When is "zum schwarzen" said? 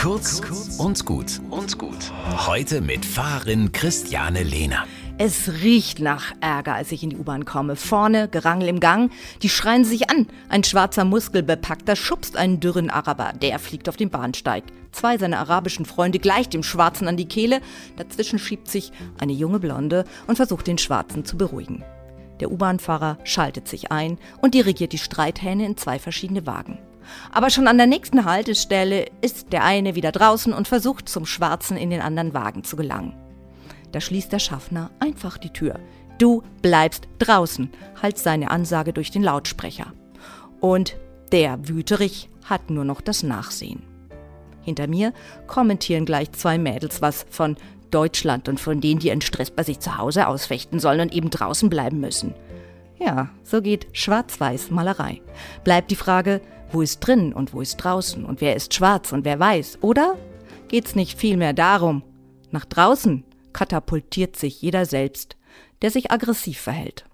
31.08-31.76